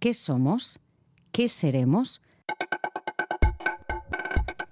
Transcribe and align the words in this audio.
¿Qué 0.00 0.14
somos? 0.14 0.80
¿Qué 1.30 1.46
seremos? 1.50 2.22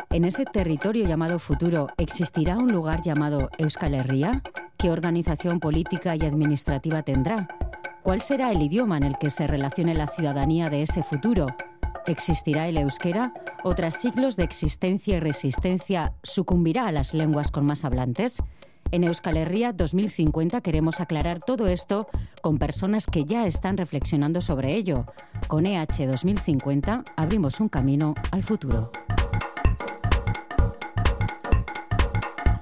En 0.08 0.24
ese 0.24 0.46
territorio 0.46 1.06
llamado 1.06 1.38
futuro, 1.38 1.88
¿existirá 1.98 2.56
un 2.56 2.72
lugar 2.72 3.02
llamado 3.02 3.50
Euskal 3.58 3.92
Herria? 3.92 4.42
¿Qué 4.78 4.90
organización 4.90 5.60
política 5.60 6.16
y 6.16 6.20
administrativa 6.20 7.02
tendrá? 7.02 7.46
¿Cuál 8.02 8.22
será 8.22 8.50
el 8.52 8.62
idioma 8.62 8.96
en 8.96 9.02
el 9.02 9.18
que 9.18 9.28
se 9.28 9.46
relacione 9.46 9.92
la 9.92 10.06
ciudadanía 10.06 10.70
de 10.70 10.80
ese 10.80 11.02
futuro? 11.02 11.48
¿Existirá 12.06 12.66
el 12.66 12.78
euskera? 12.78 13.34
¿O 13.64 13.74
tras 13.74 14.00
siglos 14.00 14.34
de 14.36 14.44
existencia 14.44 15.18
y 15.18 15.20
resistencia 15.20 16.14
sucumbirá 16.22 16.86
a 16.86 16.92
las 16.92 17.12
lenguas 17.12 17.50
con 17.50 17.66
más 17.66 17.84
hablantes? 17.84 18.42
En 18.90 19.04
Euskal 19.04 19.36
Herria 19.36 19.72
2050 19.74 20.62
queremos 20.62 21.00
aclarar 21.00 21.40
todo 21.40 21.66
esto 21.66 22.08
con 22.40 22.58
personas 22.58 23.06
que 23.06 23.24
ya 23.26 23.46
están 23.46 23.76
reflexionando 23.76 24.40
sobre 24.40 24.74
ello. 24.74 25.04
Con 25.46 25.66
EH 25.66 26.06
2050 26.06 27.04
abrimos 27.16 27.60
un 27.60 27.68
camino 27.68 28.14
al 28.32 28.42
futuro. 28.42 28.90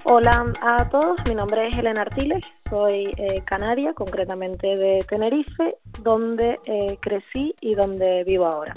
Hola 0.03 0.53
a 0.61 0.87
todos, 0.89 1.17
mi 1.27 1.35
nombre 1.35 1.67
es 1.67 1.77
Elena 1.77 2.01
Artiles, 2.01 2.45
soy 2.69 3.11
eh, 3.17 3.41
canaria, 3.45 3.93
concretamente 3.93 4.75
de 4.75 5.05
Tenerife, 5.07 5.75
donde 6.01 6.59
eh, 6.65 6.97
crecí 7.01 7.53
y 7.59 7.75
donde 7.75 8.23
vivo 8.23 8.45
ahora 8.45 8.73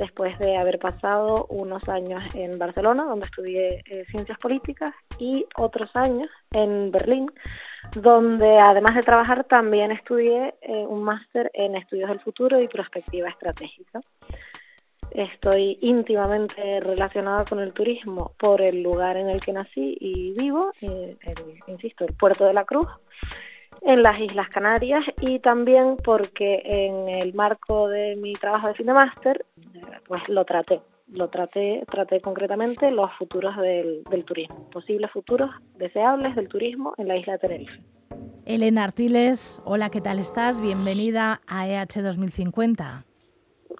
después 0.00 0.38
de 0.38 0.56
haber 0.56 0.78
pasado 0.78 1.46
unos 1.50 1.86
años 1.88 2.22
en 2.34 2.58
Barcelona, 2.58 3.04
donde 3.04 3.26
estudié 3.26 3.82
eh, 3.84 4.04
ciencias 4.10 4.38
políticas, 4.38 4.92
y 5.20 5.46
otros 5.56 5.94
años 5.94 6.30
en 6.50 6.90
Berlín, 6.90 7.30
donde 7.94 8.58
además 8.58 8.96
de 8.96 9.02
trabajar 9.02 9.44
también 9.44 9.92
estudié 9.92 10.54
eh, 10.62 10.86
un 10.88 11.02
máster 11.02 11.50
en 11.54 11.76
estudios 11.76 12.08
del 12.08 12.20
futuro 12.20 12.60
y 12.60 12.68
perspectiva 12.68 13.28
estratégica. 13.28 14.00
Estoy 15.10 15.78
íntimamente 15.82 16.80
relacionada 16.80 17.44
con 17.44 17.60
el 17.60 17.72
turismo 17.72 18.32
por 18.38 18.62
el 18.62 18.82
lugar 18.82 19.16
en 19.16 19.28
el 19.28 19.40
que 19.40 19.52
nací 19.52 19.96
y 20.00 20.34
vivo, 20.38 20.72
eh, 20.80 21.16
insisto, 21.66 22.04
el 22.04 22.14
Puerto 22.14 22.44
de 22.44 22.54
la 22.54 22.64
Cruz, 22.64 22.88
en 23.82 24.02
las 24.02 24.20
Islas 24.20 24.48
Canarias 24.48 25.04
y 25.20 25.40
también 25.40 25.96
porque 26.02 26.62
en 26.64 27.08
el 27.08 27.34
marco 27.34 27.88
de 27.88 28.16
mi 28.16 28.32
trabajo 28.34 28.68
de 28.68 28.74
fin 28.74 28.86
de 28.86 28.94
máster, 28.94 29.44
pues 30.06 30.22
lo 30.28 30.44
traté. 30.44 30.80
Lo 31.12 31.28
traté, 31.28 31.84
traté 31.90 32.20
concretamente 32.20 32.90
los 32.90 33.12
futuros 33.18 33.56
del, 33.56 34.04
del 34.10 34.24
turismo, 34.24 34.70
posibles 34.70 35.10
futuros 35.10 35.50
deseables 35.76 36.36
del 36.36 36.48
turismo 36.48 36.94
en 36.98 37.08
la 37.08 37.16
isla 37.16 37.32
de 37.34 37.38
Tenerife. 37.40 37.80
Elena 38.46 38.84
Artiles, 38.84 39.60
hola, 39.64 39.90
¿qué 39.90 40.00
tal 40.00 40.18
estás? 40.18 40.60
Bienvenida 40.60 41.40
a 41.48 41.68
EH 41.68 42.02
2050. 42.02 43.04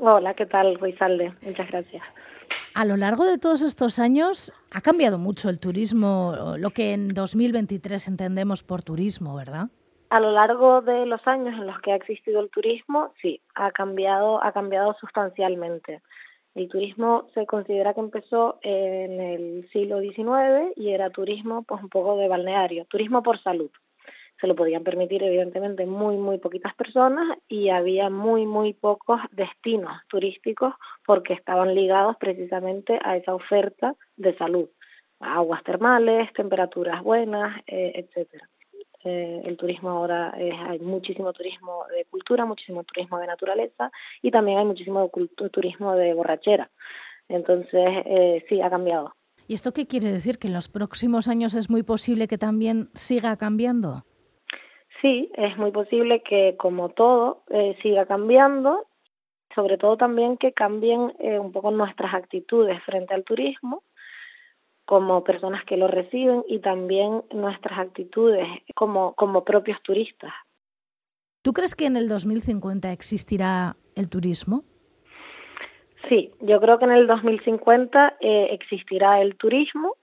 Hola, 0.01 0.35
¿qué 0.35 0.47
tal, 0.47 0.79
Ruizalde? 0.79 1.33
Muchas 1.43 1.69
gracias. 1.69 2.03
A 2.75 2.85
lo 2.85 2.97
largo 2.97 3.25
de 3.25 3.39
todos 3.39 3.63
estos 3.63 3.99
años 3.99 4.53
ha 4.73 4.81
cambiado 4.81 5.19
mucho 5.19 5.51
el 5.51 5.61
turismo, 5.61 6.55
lo 6.59 6.71
que 6.71 6.93
en 6.95 7.09
2023 7.15 8.09
entendemos 8.09 8.63
por 8.63 8.83
turismo, 8.83 9.37
¿verdad? 9.37 9.69
A 10.11 10.19
lo 10.19 10.33
largo 10.33 10.81
de 10.81 11.07
los 11.07 11.25
años 11.27 11.55
en 11.55 11.67
los 11.67 11.81
que 11.81 11.93
ha 11.93 11.97
existido 11.97 12.41
el 12.41 12.51
turismo, 12.51 13.13
sí, 13.23 13.41
ha 13.55 13.71
cambiado, 13.71 14.43
ha 14.43 14.53
cambiado 14.53 14.95
sustancialmente. 15.01 16.01
El 16.55 16.69
turismo 16.69 17.29
se 17.33 17.47
considera 17.47 17.95
que 17.95 18.01
empezó 18.01 18.59
en 18.63 19.21
el 19.21 19.69
siglo 19.73 20.01
XIX 20.01 20.73
y 20.77 20.91
era 20.91 21.11
turismo 21.11 21.63
pues 21.63 21.83
un 21.83 21.89
poco 21.89 22.17
de 22.17 22.29
balneario, 22.29 22.87
turismo 22.87 23.23
por 23.23 23.41
salud. 23.41 23.71
Se 24.41 24.47
lo 24.47 24.57
podían 24.57 24.83
permitir 24.83 25.23
evidentemente 25.23 25.87
muy 25.87 26.17
muy 26.17 26.39
poquitas 26.39 26.75
personas 26.75 27.39
y 27.47 27.69
había 27.69 28.11
muy 28.11 28.47
muy 28.47 28.73
pocos 28.73 29.21
destinos 29.31 29.93
turísticos 30.09 30.75
porque 31.07 31.35
estaban 31.35 31.75
ligados 31.75 32.17
precisamente 32.19 32.99
a 33.05 33.17
esa 33.17 33.35
oferta 33.35 33.95
de 34.17 34.37
salud, 34.37 34.69
aguas 35.21 35.63
termales, 35.63 36.33
temperaturas 36.33 37.03
buenas, 37.03 37.63
eh, 37.67 37.93
etcétera. 37.95 38.49
Eh, 39.03 39.43
el 39.47 39.57
turismo 39.57 39.91
ahora 39.91 40.35
es, 40.39 40.55
hay 40.69 40.79
muchísimo 40.79 41.33
turismo 41.33 41.85
de 41.91 42.05
cultura, 42.05 42.45
muchísimo 42.45 42.85
turismo 42.85 43.19
de 43.19 43.27
naturaleza 43.27 43.91
y 44.21 44.31
también 44.31 44.59
hay 44.59 44.67
muchísimo 44.67 45.11
turismo 45.51 45.95
de 45.95 46.13
borrachera. 46.13 46.71
Entonces, 47.29 47.89
eh, 48.05 48.45
sí, 48.49 48.61
ha 48.61 48.69
cambiado. 48.69 49.15
¿Y 49.49 49.55
esto 49.55 49.73
qué 49.73 49.87
quiere 49.87 50.13
decir? 50.13 50.39
¿Que 50.39 50.49
en 50.49 50.55
los 50.55 50.69
próximos 50.69 51.29
años 51.29 51.55
es 51.55 51.71
muy 51.71 51.83
posible 51.83 52.29
que 52.29 52.39
también 52.39 52.89
siga 52.95 53.37
cambiando? 53.37 54.05
Sí, 55.01 55.31
es 55.35 55.57
muy 55.57 55.71
posible 55.71 56.23
que, 56.23 56.57
como 56.59 56.91
todo, 56.91 57.45
eh, 57.49 57.77
siga 57.83 58.05
cambiando, 58.05 58.87
sobre 59.55 59.79
todo 59.79 59.97
también 59.97 60.37
que 60.37 60.53
cambien 60.53 61.15
un 61.19 61.53
poco 61.53 61.71
nuestras 61.71 62.15
actitudes 62.15 62.81
frente 62.85 63.15
al 63.15 63.25
turismo 63.25 63.83
como 64.91 65.23
personas 65.23 65.65
que 65.67 65.77
lo 65.77 65.87
reciben 65.87 66.43
y 66.49 66.59
también 66.59 67.23
nuestras 67.33 67.79
actitudes 67.79 68.45
como, 68.75 69.15
como 69.15 69.45
propios 69.45 69.81
turistas. 69.85 70.33
¿Tú 71.43 71.53
crees 71.53 71.77
que 71.77 71.87
en 71.87 71.97
el 71.97 72.09
2050 72.09 72.91
existirá 72.91 73.77
el 73.95 74.09
turismo? 74.09 74.65
Sí, 76.09 76.33
yo 76.41 76.61
creo 76.61 76.81
que 76.81 76.87
en 76.87 76.91
el 76.91 77.07
2050 77.07 78.17
eh, 78.19 78.49
existirá 78.51 79.21
el 79.21 79.37
turismo. 79.37 79.95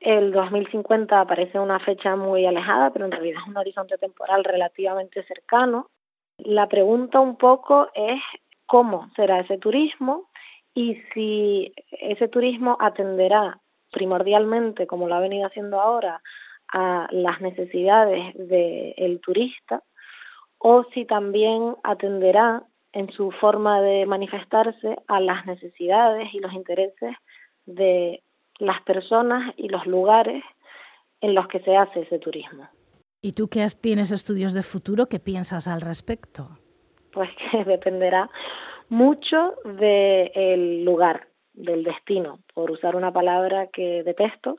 El 0.00 0.32
2050 0.32 1.24
parece 1.26 1.60
una 1.60 1.78
fecha 1.78 2.16
muy 2.16 2.46
alejada, 2.46 2.90
pero 2.90 3.04
en 3.04 3.12
realidad 3.12 3.40
es 3.40 3.48
un 3.48 3.56
horizonte 3.56 3.98
temporal 3.98 4.42
relativamente 4.42 5.22
cercano. 5.22 5.90
La 6.38 6.66
pregunta 6.66 7.20
un 7.20 7.36
poco 7.36 7.88
es 7.94 8.20
cómo 8.66 9.12
será 9.14 9.38
ese 9.38 9.58
turismo, 9.58 10.28
y 10.74 11.02
si 11.12 11.72
ese 11.90 12.28
turismo 12.28 12.76
atenderá 12.80 13.60
primordialmente, 13.90 14.86
como 14.86 15.08
lo 15.08 15.14
ha 15.14 15.20
venido 15.20 15.46
haciendo 15.46 15.80
ahora, 15.80 16.22
a 16.72 17.08
las 17.10 17.40
necesidades 17.40 18.34
del 18.36 19.20
turista, 19.20 19.82
o 20.58 20.84
si 20.94 21.04
también 21.04 21.74
atenderá 21.82 22.62
en 22.92 23.10
su 23.12 23.30
forma 23.32 23.80
de 23.80 24.06
manifestarse 24.06 24.96
a 25.08 25.20
las 25.20 25.46
necesidades 25.46 26.32
y 26.32 26.38
los 26.38 26.52
intereses 26.52 27.16
de 27.66 28.22
las 28.58 28.82
personas 28.82 29.54
y 29.56 29.68
los 29.68 29.86
lugares 29.86 30.44
en 31.20 31.34
los 31.34 31.48
que 31.48 31.60
se 31.60 31.76
hace 31.76 32.00
ese 32.00 32.18
turismo. 32.18 32.68
¿Y 33.22 33.32
tú 33.32 33.48
que 33.48 33.66
tienes 33.80 34.12
estudios 34.12 34.54
de 34.54 34.62
futuro, 34.62 35.06
qué 35.06 35.18
piensas 35.18 35.68
al 35.68 35.80
respecto? 35.80 36.58
Pues 37.12 37.28
que 37.50 37.64
dependerá 37.64 38.30
mucho 38.90 39.54
del 39.64 40.84
lugar, 40.84 41.28
del 41.54 41.84
destino, 41.84 42.40
por 42.54 42.70
usar 42.70 42.96
una 42.96 43.12
palabra 43.12 43.68
que 43.68 44.02
detesto, 44.02 44.58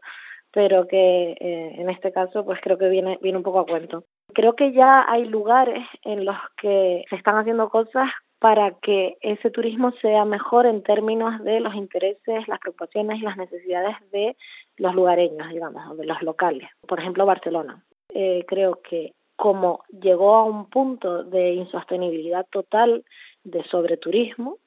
pero 0.51 0.87
que 0.87 1.31
eh, 1.39 1.75
en 1.77 1.89
este 1.89 2.11
caso 2.11 2.43
pues 2.43 2.59
creo 2.61 2.77
que 2.77 2.89
viene, 2.89 3.19
viene 3.21 3.37
un 3.37 3.43
poco 3.43 3.59
a 3.59 3.65
cuento. 3.65 4.05
Creo 4.33 4.55
que 4.55 4.71
ya 4.71 5.05
hay 5.07 5.25
lugares 5.25 5.85
en 6.03 6.25
los 6.25 6.37
que 6.57 7.05
se 7.09 7.15
están 7.15 7.37
haciendo 7.37 7.69
cosas 7.69 8.09
para 8.39 8.71
que 8.81 9.17
ese 9.21 9.51
turismo 9.51 9.91
sea 10.01 10.25
mejor 10.25 10.65
en 10.65 10.81
términos 10.81 11.43
de 11.43 11.59
los 11.59 11.75
intereses, 11.75 12.47
las 12.47 12.59
preocupaciones 12.59 13.19
y 13.19 13.23
las 13.23 13.37
necesidades 13.37 13.95
de 14.11 14.35
los 14.77 14.95
lugareños, 14.95 15.49
digamos, 15.49 15.95
de 15.95 16.05
los 16.05 16.21
locales. 16.23 16.67
Por 16.87 16.99
ejemplo, 16.99 17.25
Barcelona. 17.25 17.83
Eh, 18.09 18.43
creo 18.47 18.81
que 18.81 19.13
como 19.35 19.83
llegó 19.89 20.35
a 20.35 20.43
un 20.43 20.69
punto 20.69 21.23
de 21.23 21.53
insostenibilidad 21.53 22.45
total 22.51 23.03
de 23.43 23.63
sobreturismo, 23.65 24.57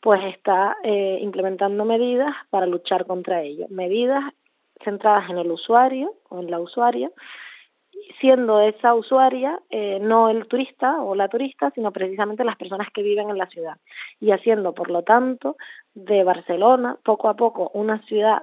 pues 0.00 0.22
está 0.24 0.76
eh, 0.82 1.18
implementando 1.20 1.84
medidas 1.84 2.34
para 2.50 2.66
luchar 2.66 3.06
contra 3.06 3.42
ello, 3.42 3.66
medidas 3.70 4.24
centradas 4.84 5.28
en 5.30 5.38
el 5.38 5.50
usuario 5.50 6.14
o 6.28 6.40
en 6.40 6.50
la 6.50 6.60
usuaria, 6.60 7.10
siendo 8.20 8.60
esa 8.60 8.94
usuaria 8.94 9.60
eh, 9.70 9.98
no 10.00 10.28
el 10.30 10.46
turista 10.46 11.02
o 11.02 11.14
la 11.14 11.28
turista, 11.28 11.70
sino 11.74 11.92
precisamente 11.92 12.44
las 12.44 12.56
personas 12.56 12.88
que 12.92 13.02
viven 13.02 13.30
en 13.30 13.38
la 13.38 13.48
ciudad 13.48 13.76
y 14.20 14.30
haciendo, 14.30 14.72
por 14.72 14.90
lo 14.90 15.02
tanto, 15.02 15.56
de 15.94 16.22
Barcelona 16.22 16.96
poco 17.02 17.28
a 17.28 17.34
poco 17.34 17.70
una 17.74 18.00
ciudad 18.02 18.42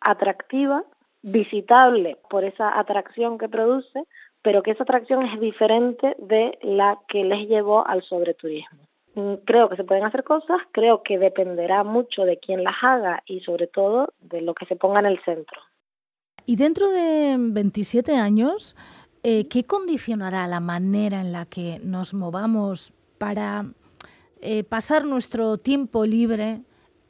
atractiva, 0.00 0.84
visitable 1.22 2.18
por 2.28 2.44
esa 2.44 2.78
atracción 2.78 3.38
que 3.38 3.48
produce, 3.48 4.04
pero 4.42 4.62
que 4.62 4.72
esa 4.72 4.82
atracción 4.82 5.24
es 5.24 5.40
diferente 5.40 6.14
de 6.18 6.58
la 6.60 6.98
que 7.08 7.24
les 7.24 7.48
llevó 7.48 7.86
al 7.86 8.02
sobreturismo. 8.02 8.86
Mm, 9.14 9.34
creo 9.44 9.68
que 9.68 9.76
se 9.76 9.84
pueden 9.84 10.04
hacer 10.04 10.24
cosas, 10.24 10.58
creo 10.72 11.02
que 11.02 11.18
dependerá 11.18 11.84
mucho 11.84 12.24
de 12.24 12.38
quién 12.38 12.64
las 12.64 12.74
haga 12.82 13.22
y 13.26 13.40
sobre 13.40 13.66
todo 13.68 14.12
de 14.20 14.40
lo 14.40 14.54
que 14.54 14.66
se 14.66 14.76
ponga 14.76 15.00
en 15.00 15.06
el 15.06 15.22
centro. 15.24 15.60
Y 16.46 16.56
dentro 16.56 16.90
de 16.90 17.36
27 17.38 18.16
años, 18.16 18.76
eh, 19.22 19.48
¿qué 19.48 19.64
condicionará 19.64 20.46
la 20.46 20.60
manera 20.60 21.20
en 21.20 21.32
la 21.32 21.46
que 21.46 21.80
nos 21.82 22.12
movamos 22.12 22.92
para 23.18 23.66
eh, 24.40 24.64
pasar 24.64 25.04
nuestro 25.04 25.58
tiempo 25.58 26.04
libre 26.04 26.62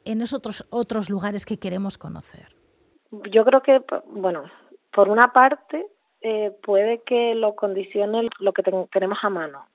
en 0.05 0.21
esos 0.21 0.35
otros, 0.35 0.65
otros 0.69 1.09
lugares 1.09 1.45
que 1.45 1.57
queremos 1.57 1.97
conocer? 1.97 2.55
Yo 3.31 3.43
creo 3.43 3.61
que, 3.61 3.81
bueno, 4.07 4.43
por 4.93 5.09
una 5.09 5.33
parte, 5.33 5.87
eh, 6.21 6.55
puede 6.63 7.01
que 7.01 7.33
lo 7.33 7.55
condicione 7.55 8.27
lo 8.39 8.53
que 8.53 8.63
tenemos 8.63 9.17
a 9.23 9.29
mano 9.29 9.65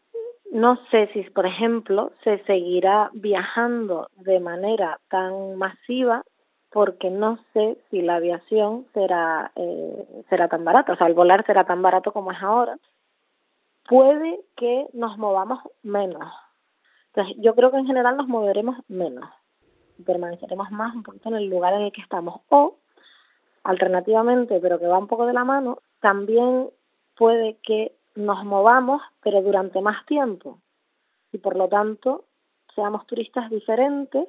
no 0.51 0.79
sé 0.91 1.09
si, 1.13 1.23
por 1.31 1.47
ejemplo, 1.47 2.13
se 2.25 2.43
seguirá 2.45 3.11
viajando 3.13 4.09
de 4.17 4.41
manera 4.41 4.99
tan 5.09 5.57
masiva 5.57 6.25
porque 6.71 7.11
no 7.11 7.39
sé 7.53 7.79
si 7.91 8.03
la 8.03 8.17
aviación 8.17 8.87
será, 8.95 9.53
eh, 9.57 10.25
será 10.29 10.49
tan 10.49 10.65
barata, 10.65 10.93
o 10.93 10.97
sea, 10.97 11.07
el 11.07 11.15
volar 11.15 11.45
será 11.47 11.65
tan 11.65 11.83
barato 11.83 12.13
como 12.13 12.33
es 12.33 12.43
ahora. 12.43 12.79
Puede 13.89 14.41
que 14.57 14.87
nos 14.93 15.19
movamos 15.19 15.61
menos. 15.83 16.33
Entonces, 17.09 17.37
yo 17.41 17.55
creo 17.55 17.73
que 17.73 17.79
en 17.79 17.87
general 17.87 18.17
nos 18.17 18.29
moveremos 18.29 18.77
menos. 18.89 19.29
Permaneceremos 20.05 20.71
más 20.71 20.95
un 20.95 21.03
poquito 21.03 21.29
en 21.29 21.37
el 21.37 21.47
lugar 21.47 21.75
en 21.75 21.83
el 21.83 21.93
que 21.93 22.01
estamos. 22.01 22.41
O, 22.49 22.77
alternativamente, 23.65 24.61
pero 24.61 24.79
que 24.79 24.87
va 24.87 24.99
un 24.99 25.09
poco 25.09 25.27
de 25.27 25.33
la 25.33 25.45
mano, 25.45 25.79
también 26.01 26.71
puede 27.17 27.59
que 27.63 27.93
nos 28.15 28.45
movamos, 28.45 29.03
pero 29.23 29.43
durante 29.43 29.81
más 29.81 30.05
tiempo. 30.07 30.59
Y 31.33 31.39
por 31.39 31.57
lo 31.57 31.69
tanto, 31.69 32.25
seamos 32.75 33.07
turistas 33.07 33.51
diferentes 33.51 34.27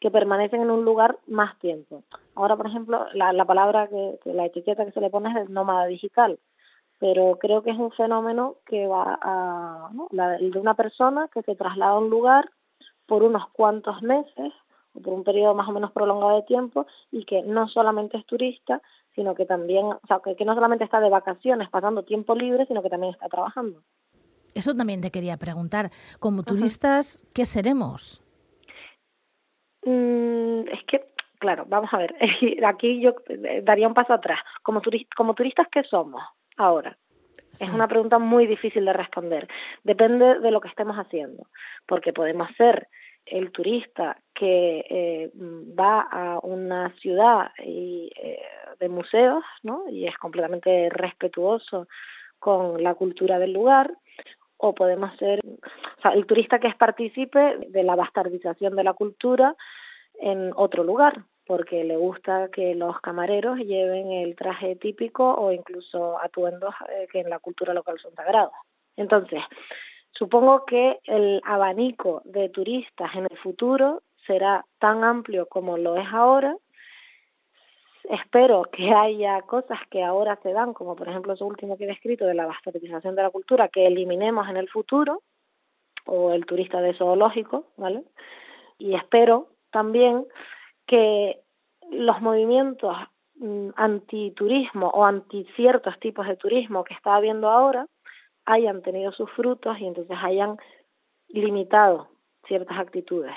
que 0.00 0.10
permanecen 0.10 0.62
en 0.62 0.70
un 0.70 0.84
lugar 0.84 1.18
más 1.28 1.56
tiempo. 1.60 2.02
Ahora, 2.34 2.56
por 2.56 2.66
ejemplo, 2.66 3.06
la, 3.14 3.32
la 3.32 3.44
palabra 3.44 3.86
que, 3.88 4.18
la 4.24 4.46
etiqueta 4.46 4.84
que 4.84 4.92
se 4.92 5.00
le 5.00 5.10
pone 5.10 5.30
es 5.30 5.36
el 5.36 5.52
nómada 5.52 5.86
digital, 5.86 6.38
pero 6.98 7.38
creo 7.38 7.62
que 7.62 7.70
es 7.70 7.78
un 7.78 7.92
fenómeno 7.92 8.56
que 8.66 8.86
va 8.86 9.18
a, 9.22 9.90
la, 10.10 10.38
de 10.38 10.58
una 10.58 10.74
persona 10.74 11.28
que 11.32 11.42
se 11.42 11.54
traslada 11.54 11.92
a 11.92 11.98
un 11.98 12.10
lugar 12.10 12.50
por 13.06 13.22
unos 13.22 13.48
cuantos 13.50 14.02
meses 14.02 14.52
por 14.92 15.12
un 15.12 15.24
periodo 15.24 15.54
más 15.54 15.68
o 15.68 15.72
menos 15.72 15.92
prolongado 15.92 16.36
de 16.36 16.42
tiempo 16.42 16.86
y 17.10 17.24
que 17.24 17.42
no 17.42 17.68
solamente 17.68 18.18
es 18.18 18.26
turista, 18.26 18.82
sino 19.14 19.34
que 19.34 19.46
también, 19.46 19.86
o 19.86 20.00
sea, 20.06 20.20
que, 20.24 20.36
que 20.36 20.44
no 20.44 20.54
solamente 20.54 20.84
está 20.84 21.00
de 21.00 21.10
vacaciones 21.10 21.68
pasando 21.70 22.04
tiempo 22.04 22.34
libre, 22.34 22.66
sino 22.66 22.82
que 22.82 22.90
también 22.90 23.12
está 23.12 23.28
trabajando. 23.28 23.82
Eso 24.54 24.74
también 24.74 25.00
te 25.00 25.10
quería 25.10 25.36
preguntar. 25.36 25.90
Como 26.18 26.42
turistas, 26.42 27.26
¿qué 27.34 27.44
seremos? 27.44 28.22
Mm, 29.84 30.68
es 30.68 30.84
que, 30.86 31.06
claro, 31.38 31.64
vamos 31.66 31.92
a 31.92 31.98
ver, 31.98 32.14
aquí 32.66 33.00
yo 33.00 33.14
eh, 33.28 33.62
daría 33.64 33.88
un 33.88 33.94
paso 33.94 34.12
atrás. 34.12 34.40
Como, 34.62 34.82
como 35.16 35.34
turistas, 35.34 35.68
¿qué 35.70 35.82
somos 35.84 36.22
ahora? 36.56 36.96
Es 37.52 37.68
una 37.68 37.86
pregunta 37.86 38.18
muy 38.18 38.46
difícil 38.46 38.86
de 38.86 38.94
responder. 38.94 39.46
Depende 39.84 40.38
de 40.38 40.50
lo 40.50 40.60
que 40.62 40.68
estemos 40.68 40.96
haciendo, 40.96 41.48
porque 41.86 42.10
podemos 42.14 42.48
ser 42.56 42.88
el 43.26 43.52
turista 43.52 44.18
que 44.34 44.84
eh, 44.88 45.30
va 45.34 46.00
a 46.00 46.38
una 46.42 46.94
ciudad 46.96 47.50
y, 47.64 48.10
eh, 48.16 48.40
de 48.78 48.88
museos, 48.88 49.44
¿no? 49.62 49.88
Y 49.88 50.06
es 50.06 50.16
completamente 50.18 50.88
respetuoso 50.90 51.88
con 52.38 52.82
la 52.82 52.94
cultura 52.94 53.38
del 53.38 53.52
lugar, 53.52 53.96
o 54.56 54.74
podemos 54.74 55.16
ser 55.16 55.40
o 55.44 56.02
sea, 56.02 56.12
el 56.12 56.26
turista 56.26 56.58
que 56.58 56.68
es 56.68 56.76
partícipe 56.76 57.58
de 57.68 57.82
la 57.82 57.96
bastardización 57.96 58.76
de 58.76 58.84
la 58.84 58.92
cultura 58.92 59.56
en 60.20 60.52
otro 60.54 60.84
lugar, 60.84 61.24
porque 61.46 61.84
le 61.84 61.96
gusta 61.96 62.48
que 62.52 62.74
los 62.74 63.00
camareros 63.00 63.58
lleven 63.58 64.12
el 64.12 64.36
traje 64.36 64.76
típico 64.76 65.34
o 65.34 65.52
incluso 65.52 66.20
atuendos 66.20 66.74
eh, 66.90 67.08
que 67.10 67.20
en 67.20 67.30
la 67.30 67.40
cultura 67.40 67.74
local 67.74 67.98
son 68.00 68.14
sagrados. 68.14 68.52
Entonces, 68.96 69.42
supongo 70.12 70.64
que 70.64 71.00
el 71.04 71.40
abanico 71.44 72.22
de 72.24 72.48
turistas 72.48 73.14
en 73.14 73.26
el 73.30 73.38
futuro 73.38 74.02
será 74.26 74.64
tan 74.78 75.04
amplio 75.04 75.46
como 75.46 75.76
lo 75.76 75.96
es 75.96 76.06
ahora 76.12 76.56
espero 78.04 78.64
que 78.64 78.92
haya 78.92 79.40
cosas 79.42 79.78
que 79.90 80.02
ahora 80.02 80.38
se 80.42 80.52
dan, 80.52 80.74
como 80.74 80.96
por 80.96 81.08
ejemplo 81.08 81.32
eso 81.32 81.46
último 81.46 81.76
que 81.76 81.84
he 81.84 81.88
descrito 81.88 82.26
de 82.26 82.34
la 82.34 82.46
bastardización 82.46 83.14
de 83.14 83.22
la 83.22 83.30
cultura, 83.30 83.68
que 83.68 83.86
eliminemos 83.86 84.48
en 84.48 84.56
el 84.56 84.68
futuro, 84.68 85.22
o 86.04 86.32
el 86.32 86.46
turista 86.46 86.80
de 86.80 86.94
zoológico, 86.94 87.66
¿vale? 87.76 88.02
Y 88.78 88.94
espero 88.94 89.48
también 89.70 90.26
que 90.86 91.40
los 91.90 92.20
movimientos 92.20 92.96
mm, 93.36 93.70
antiturismo 93.76 94.88
o 94.88 95.04
anti 95.04 95.46
ciertos 95.56 95.98
tipos 96.00 96.26
de 96.26 96.36
turismo 96.36 96.84
que 96.84 96.94
está 96.94 97.14
habiendo 97.14 97.48
ahora 97.48 97.86
hayan 98.52 98.82
tenido 98.82 99.12
sus 99.12 99.30
frutos 99.30 99.78
y 99.80 99.86
entonces 99.86 100.16
hayan 100.20 100.56
limitado 101.28 102.08
ciertas 102.46 102.78
actitudes. 102.78 103.34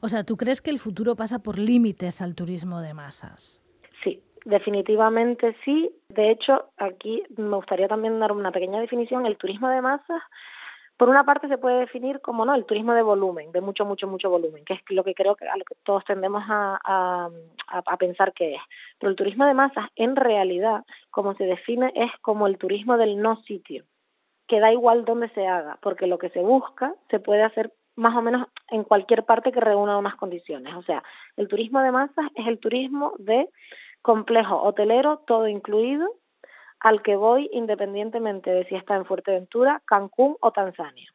O 0.00 0.08
sea, 0.08 0.24
¿tú 0.24 0.36
crees 0.36 0.60
que 0.60 0.70
el 0.70 0.78
futuro 0.78 1.14
pasa 1.16 1.42
por 1.42 1.58
límites 1.58 2.20
al 2.22 2.34
turismo 2.34 2.80
de 2.80 2.94
masas? 2.94 3.62
Sí, 4.02 4.22
definitivamente 4.44 5.56
sí. 5.64 5.90
De 6.08 6.30
hecho, 6.30 6.70
aquí 6.76 7.22
me 7.36 7.56
gustaría 7.56 7.88
también 7.88 8.18
dar 8.18 8.32
una 8.32 8.50
pequeña 8.50 8.80
definición. 8.80 9.26
El 9.26 9.36
turismo 9.36 9.68
de 9.68 9.80
masas, 9.80 10.22
por 10.96 11.08
una 11.08 11.24
parte, 11.24 11.48
se 11.48 11.58
puede 11.58 11.80
definir 11.80 12.20
como 12.20 12.44
no 12.44 12.54
el 12.54 12.66
turismo 12.66 12.94
de 12.94 13.02
volumen, 13.02 13.52
de 13.52 13.60
mucho, 13.60 13.84
mucho, 13.84 14.08
mucho 14.08 14.28
volumen, 14.28 14.64
que 14.64 14.74
es 14.74 14.80
lo 14.88 15.04
que 15.04 15.14
creo 15.14 15.36
que 15.36 15.46
a 15.46 15.56
lo 15.56 15.64
que 15.64 15.76
todos 15.84 16.04
tendemos 16.04 16.42
a, 16.48 16.80
a, 16.82 17.30
a 17.68 17.96
pensar 17.96 18.32
que 18.32 18.54
es. 18.56 18.62
Pero 18.98 19.10
el 19.10 19.16
turismo 19.16 19.46
de 19.46 19.54
masas, 19.54 19.88
en 19.94 20.16
realidad, 20.16 20.84
como 21.10 21.34
se 21.34 21.44
define, 21.44 21.92
es 21.94 22.10
como 22.22 22.48
el 22.48 22.58
turismo 22.58 22.96
del 22.96 23.22
no 23.22 23.36
sitio 23.42 23.84
que 24.50 24.58
da 24.58 24.72
igual 24.72 25.04
dónde 25.04 25.28
se 25.28 25.46
haga, 25.46 25.78
porque 25.80 26.08
lo 26.08 26.18
que 26.18 26.28
se 26.30 26.40
busca 26.40 26.92
se 27.08 27.20
puede 27.20 27.44
hacer 27.44 27.72
más 27.94 28.16
o 28.16 28.20
menos 28.20 28.48
en 28.66 28.82
cualquier 28.82 29.24
parte 29.24 29.52
que 29.52 29.60
reúna 29.60 29.96
unas 29.96 30.16
condiciones. 30.16 30.74
O 30.74 30.82
sea, 30.82 31.04
el 31.36 31.46
turismo 31.46 31.80
de 31.82 31.92
masas 31.92 32.26
es 32.34 32.48
el 32.48 32.58
turismo 32.58 33.14
de 33.18 33.48
complejo 34.02 34.60
hotelero, 34.60 35.18
todo 35.18 35.46
incluido, 35.46 36.16
al 36.80 37.00
que 37.00 37.14
voy 37.14 37.48
independientemente 37.52 38.50
de 38.50 38.64
si 38.64 38.74
está 38.74 38.96
en 38.96 39.04
Fuerteventura, 39.04 39.82
Cancún 39.84 40.36
o 40.40 40.50
Tanzania. 40.50 41.08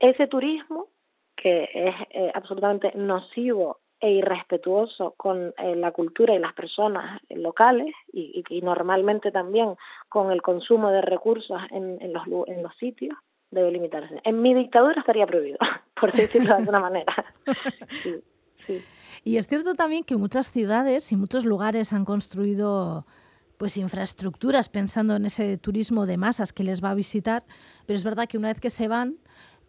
Ese 0.00 0.26
turismo, 0.26 0.88
que 1.36 1.68
es 1.72 1.94
eh, 2.10 2.32
absolutamente 2.34 2.90
nocivo 2.96 3.78
e 4.00 4.10
irrespetuoso 4.12 5.14
con 5.16 5.52
eh, 5.58 5.76
la 5.76 5.92
cultura 5.92 6.34
y 6.34 6.38
las 6.38 6.54
personas 6.54 7.20
locales 7.28 7.94
y, 8.12 8.42
y, 8.48 8.62
normalmente 8.62 9.30
también 9.30 9.74
con 10.08 10.32
el 10.32 10.40
consumo 10.42 10.90
de 10.90 11.02
recursos 11.02 11.60
en, 11.70 12.00
en, 12.00 12.12
los, 12.12 12.24
en 12.46 12.62
los 12.62 12.74
sitios, 12.76 13.16
debe 13.50 13.70
limitarse. 13.70 14.20
En 14.24 14.40
mi 14.40 14.54
dictadura 14.54 14.98
estaría 14.98 15.26
prohibido, 15.26 15.58
por 16.00 16.12
decirlo 16.12 16.48
de 16.48 16.54
alguna 16.54 16.80
manera. 16.80 17.24
Y 19.22 19.36
es 19.36 19.46
cierto 19.46 19.74
también 19.74 20.04
que 20.04 20.16
muchas 20.16 20.50
ciudades 20.50 21.12
y 21.12 21.16
muchos 21.16 21.44
lugares 21.44 21.92
han 21.92 22.04
construido 22.04 23.04
pues 23.58 23.76
infraestructuras 23.76 24.70
pensando 24.70 25.14
en 25.16 25.26
ese 25.26 25.58
turismo 25.58 26.06
de 26.06 26.16
masas 26.16 26.54
que 26.54 26.64
les 26.64 26.82
va 26.82 26.90
a 26.90 26.94
visitar, 26.94 27.44
pero 27.84 27.98
es 27.98 28.04
verdad 28.04 28.26
que 28.26 28.38
una 28.38 28.48
vez 28.48 28.60
que 28.60 28.70
se 28.70 28.88
van, 28.88 29.18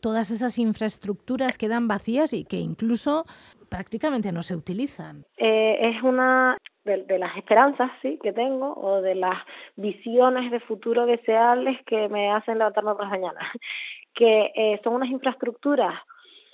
todas 0.02 0.32
esas 0.32 0.58
infraestructuras 0.58 1.58
quedan 1.58 1.88
vacías 1.88 2.34
y 2.34 2.44
que 2.44 2.58
incluso 2.58 3.26
prácticamente 3.70 4.32
no 4.32 4.42
se 4.42 4.56
utilizan. 4.56 5.26
Eh, 5.38 5.78
es 5.82 6.04
una 6.04 6.58
de, 6.84 7.20
las 7.20 7.38
esperanzas 7.38 7.92
sí 8.02 8.20
que 8.22 8.34
tengo 8.34 8.74
o 8.74 9.02
de 9.02 9.16
las 9.16 9.38
visiones 9.76 10.52
de 10.52 10.60
futuro 10.60 11.06
deseables 11.06 11.78
que 11.86 12.10
me 12.10 12.32
hacen 12.32 12.58
levantarme 12.58 12.94
por 12.94 13.04
las 13.04 13.12
mañanas, 13.12 13.44
que 14.14 14.52
eh, 14.56 14.82
son 14.84 14.96
unas 14.96 15.10
infraestructuras 15.10 16.02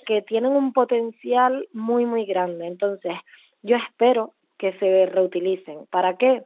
que 0.06 0.22
tienen 0.22 0.52
un 0.52 0.72
potencial 0.72 1.68
muy 1.72 2.06
muy 2.06 2.24
grande. 2.24 2.66
Entonces, 2.66 3.12
yo 3.62 3.76
espero 3.76 4.34
que 4.58 4.72
se 4.78 5.06
reutilicen. 5.06 5.86
¿Para 5.90 6.16
qué? 6.16 6.44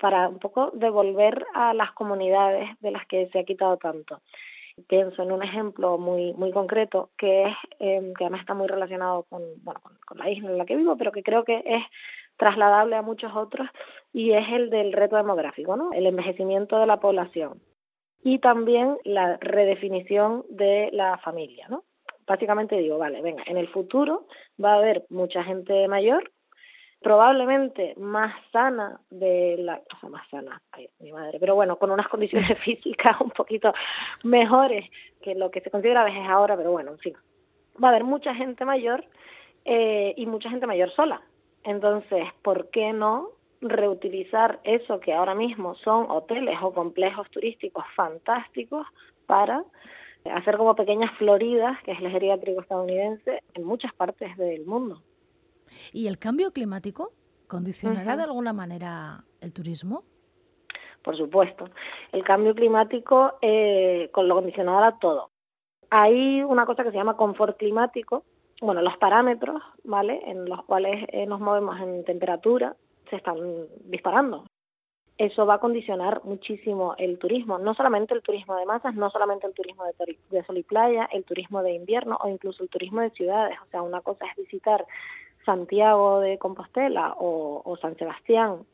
Para 0.00 0.28
un 0.28 0.38
poco 0.38 0.70
devolver 0.74 1.44
a 1.54 1.74
las 1.74 1.92
comunidades 1.92 2.68
de 2.80 2.90
las 2.92 3.06
que 3.06 3.28
se 3.28 3.40
ha 3.40 3.44
quitado 3.44 3.76
tanto. 3.76 4.20
Pienso 4.88 5.22
en 5.22 5.32
un 5.32 5.42
ejemplo 5.42 5.98
muy 5.98 6.32
muy 6.34 6.52
concreto 6.52 7.10
que 7.16 7.44
es 7.44 7.56
eh, 7.80 8.12
que 8.16 8.24
además 8.24 8.40
está 8.40 8.54
muy 8.54 8.66
relacionado 8.66 9.24
con 9.24 9.42
bueno 9.62 9.80
con 10.06 10.18
la 10.18 10.30
isla 10.30 10.50
en 10.50 10.58
la 10.58 10.66
que 10.66 10.76
vivo, 10.76 10.96
pero 10.96 11.12
que 11.12 11.22
creo 11.22 11.44
que 11.44 11.62
es 11.64 11.82
trasladable 12.36 12.96
a 12.96 13.02
muchos 13.02 13.34
otros 13.34 13.68
y 14.12 14.32
es 14.32 14.48
el 14.50 14.70
del 14.70 14.92
reto 14.92 15.16
demográfico, 15.16 15.76
¿no? 15.76 15.92
El 15.92 16.06
envejecimiento 16.06 16.78
de 16.78 16.86
la 16.86 17.00
población 17.00 17.60
y 18.22 18.38
también 18.38 18.98
la 19.04 19.36
redefinición 19.38 20.44
de 20.48 20.90
la 20.92 21.18
familia, 21.18 21.66
¿no? 21.68 21.84
Básicamente 22.26 22.76
digo, 22.76 22.98
vale, 22.98 23.20
venga, 23.20 23.42
en 23.46 23.56
el 23.56 23.68
futuro 23.68 24.26
va 24.62 24.74
a 24.74 24.76
haber 24.76 25.04
mucha 25.10 25.42
gente 25.42 25.88
mayor, 25.88 26.30
probablemente 27.02 27.94
más 27.96 28.34
sana 28.52 29.00
de 29.10 29.56
la, 29.58 29.82
o 29.94 30.00
sea, 30.00 30.08
más 30.08 30.28
sana, 30.28 30.62
ay, 30.72 30.88
mi 31.00 31.12
madre, 31.12 31.38
pero 31.40 31.54
bueno, 31.54 31.76
con 31.76 31.90
unas 31.90 32.08
condiciones 32.08 32.58
físicas 32.60 33.20
un 33.20 33.30
poquito 33.30 33.72
mejores 34.22 34.88
que 35.20 35.34
lo 35.34 35.50
que 35.50 35.60
se 35.60 35.70
considera 35.70 36.04
vejez 36.04 36.26
ahora, 36.28 36.56
pero 36.56 36.72
bueno, 36.72 36.92
en 36.92 36.98
fin, 36.98 37.14
va 37.82 37.88
a 37.88 37.90
haber 37.90 38.04
mucha 38.04 38.34
gente 38.34 38.64
mayor 38.64 39.04
eh, 39.64 40.14
y 40.16 40.26
mucha 40.26 40.50
gente 40.50 40.66
mayor 40.66 40.90
sola, 40.90 41.22
entonces, 41.64 42.26
¿por 42.42 42.70
qué 42.70 42.92
no 42.92 43.28
reutilizar 43.60 44.60
eso 44.64 44.98
que 44.98 45.12
ahora 45.12 45.34
mismo 45.34 45.74
son 45.76 46.10
hoteles 46.10 46.58
o 46.60 46.72
complejos 46.72 47.30
turísticos 47.30 47.84
fantásticos 47.94 48.86
para 49.26 49.64
hacer 50.24 50.56
como 50.56 50.74
pequeñas 50.74 51.12
floridas, 51.16 51.80
que 51.84 51.92
es 51.92 52.00
el 52.00 52.10
geriátrico 52.10 52.60
estadounidense, 52.60 53.42
en 53.54 53.64
muchas 53.64 53.92
partes 53.94 54.36
del 54.36 54.66
mundo? 54.66 55.00
¿Y 55.92 56.06
el 56.06 56.18
cambio 56.18 56.52
climático 56.52 57.12
condicionará 57.46 58.16
de 58.16 58.22
alguna 58.24 58.52
manera 58.52 59.24
el 59.40 59.52
turismo? 59.52 60.04
Por 61.02 61.16
supuesto. 61.16 61.66
El 62.12 62.24
cambio 62.24 62.54
climático 62.54 63.34
eh, 63.42 64.10
lo 64.14 64.34
condicionará 64.34 64.98
todo 64.98 65.30
Hay 65.90 66.42
una 66.42 66.64
cosa 66.64 66.84
que 66.84 66.90
se 66.90 66.96
llama 66.96 67.16
confort 67.16 67.58
climático, 67.58 68.24
bueno, 68.60 68.80
los 68.80 68.96
parámetros, 68.98 69.60
¿vale? 69.84 70.22
En 70.24 70.48
los 70.48 70.64
cuales 70.64 71.04
eh, 71.12 71.26
nos 71.26 71.40
movemos 71.40 71.80
en 71.80 72.04
temperatura 72.04 72.76
se 73.10 73.16
están 73.16 73.36
disparando. 73.84 74.46
Eso 75.18 75.44
va 75.44 75.54
a 75.54 75.60
condicionar 75.60 76.24
muchísimo 76.24 76.94
el 76.96 77.18
turismo, 77.18 77.58
no 77.58 77.74
solamente 77.74 78.14
el 78.14 78.22
turismo 78.22 78.56
de 78.56 78.64
masas, 78.64 78.94
no 78.94 79.10
solamente 79.10 79.46
el 79.46 79.52
turismo 79.52 79.84
de, 79.84 80.18
de 80.30 80.44
sol 80.44 80.56
y 80.56 80.62
playa, 80.62 81.08
el 81.12 81.24
turismo 81.24 81.62
de 81.62 81.74
invierno 81.74 82.18
o 82.22 82.28
incluso 82.28 82.62
el 82.62 82.70
turismo 82.70 83.02
de 83.02 83.10
ciudades. 83.10 83.58
O 83.62 83.70
sea, 83.70 83.82
una 83.82 84.00
cosa 84.00 84.24
es 84.26 84.36
visitar 84.36 84.86
Santiago 85.44 86.20
de 86.20 86.38
Compostela 86.38 87.14
o, 87.18 87.62
o 87.64 87.76
San 87.76 87.96
Sebastián 87.96 88.64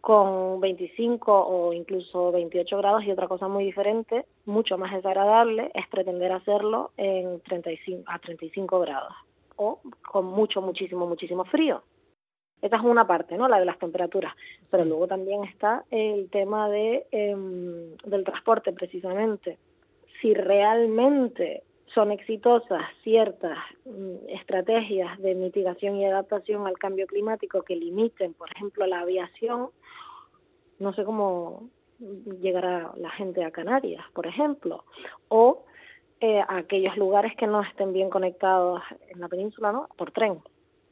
con 0.00 0.60
25 0.60 1.32
o 1.32 1.72
incluso 1.72 2.32
28 2.32 2.78
grados 2.78 3.04
y 3.04 3.10
otra 3.10 3.28
cosa 3.28 3.48
muy 3.48 3.64
diferente, 3.64 4.26
mucho 4.46 4.78
más 4.78 4.92
desagradable, 4.92 5.70
es 5.74 5.86
pretender 5.88 6.32
hacerlo 6.32 6.92
en 6.96 7.40
35, 7.40 8.04
a 8.06 8.18
35 8.18 8.80
grados 8.80 9.12
o 9.56 9.80
con 10.10 10.24
mucho, 10.26 10.62
muchísimo, 10.62 11.06
muchísimo 11.06 11.44
frío. 11.44 11.82
Esta 12.62 12.76
es 12.76 12.82
una 12.82 13.06
parte, 13.06 13.36
¿no? 13.36 13.48
La 13.48 13.58
de 13.58 13.64
las 13.64 13.78
temperaturas. 13.78 14.34
Pero 14.70 14.84
luego 14.84 15.06
también 15.06 15.44
está 15.44 15.84
el 15.90 16.28
tema 16.30 16.68
de, 16.68 17.06
em, 17.10 17.96
del 18.04 18.24
transporte, 18.24 18.72
precisamente. 18.72 19.58
Si 20.20 20.34
realmente 20.34 21.62
son 21.94 22.12
exitosas 22.12 22.82
ciertas 23.02 23.58
mm, 23.84 24.28
estrategias 24.28 25.18
de 25.18 25.34
mitigación 25.34 25.96
y 25.96 26.06
adaptación 26.06 26.66
al 26.66 26.78
cambio 26.78 27.06
climático 27.06 27.62
que 27.62 27.76
limiten, 27.76 28.34
por 28.34 28.50
ejemplo, 28.54 28.86
la 28.86 29.00
aviación, 29.00 29.70
no 30.78 30.92
sé 30.92 31.04
cómo 31.04 31.68
llegará 32.40 32.92
la 32.96 33.10
gente 33.10 33.44
a 33.44 33.50
Canarias, 33.50 34.04
por 34.12 34.26
ejemplo, 34.26 34.84
o 35.28 35.64
eh, 36.20 36.40
a 36.40 36.58
aquellos 36.58 36.96
lugares 36.96 37.34
que 37.36 37.46
no 37.46 37.62
estén 37.62 37.92
bien 37.92 38.10
conectados 38.10 38.82
en 39.08 39.20
la 39.20 39.28
península, 39.28 39.72
¿no? 39.72 39.88
Por 39.96 40.12
tren. 40.12 40.40